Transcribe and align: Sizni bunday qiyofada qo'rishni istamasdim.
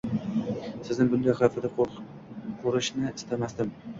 Sizni 0.87 1.05
bunday 1.11 1.35
qiyofada 1.41 1.71
qo'rishni 2.65 3.15
istamasdim. 3.21 3.77